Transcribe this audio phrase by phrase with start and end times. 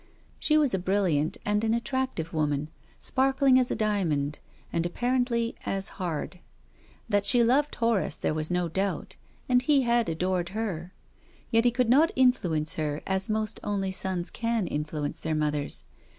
[0.39, 2.69] She was a brilliant and an attractive woman,
[2.99, 4.39] sparkling as a diamond,
[4.73, 6.39] and apparently as hard.
[7.07, 9.15] That she loved Horace there was no doubt,
[9.47, 10.91] and he had adored her.
[11.51, 15.85] Yet he could not influence her as most only sons can influence their mothers.